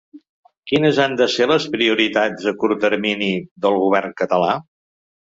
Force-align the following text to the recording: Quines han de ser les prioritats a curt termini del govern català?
Quines 0.69 0.99
han 1.01 1.11
de 1.17 1.25
ser 1.33 1.47
les 1.51 1.67
prioritats 1.75 2.47
a 2.51 2.53
curt 2.63 2.81
termini 2.85 3.27
del 3.67 3.77
govern 3.83 4.15
català? 4.23 4.57